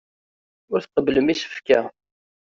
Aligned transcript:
Ur 0.71 0.79
tqebblem 0.81 1.27
isefka. 1.33 1.79